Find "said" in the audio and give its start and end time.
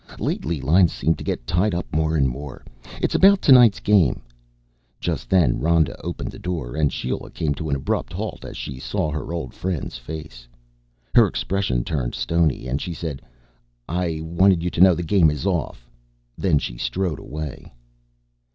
12.95-13.21